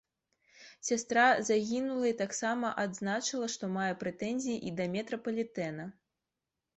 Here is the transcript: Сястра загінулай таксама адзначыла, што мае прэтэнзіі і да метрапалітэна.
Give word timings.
Сястра 0.87 1.25
загінулай 1.49 2.13
таксама 2.21 2.71
адзначыла, 2.83 3.49
што 3.57 3.69
мае 3.75 3.91
прэтэнзіі 4.01 4.57
і 4.71 4.73
да 4.81 4.87
метрапалітэна. 4.97 5.85